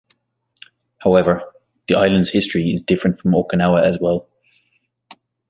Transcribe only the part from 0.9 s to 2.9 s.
However, the islands' history is